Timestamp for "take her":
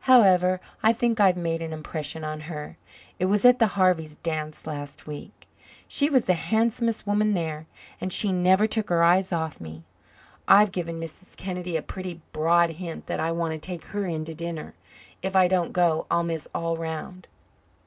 13.58-14.04